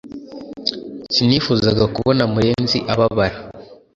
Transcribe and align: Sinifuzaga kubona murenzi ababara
Sinifuzaga 1.13 1.83
kubona 1.95 2.23
murenzi 2.33 2.77
ababara 2.93 3.37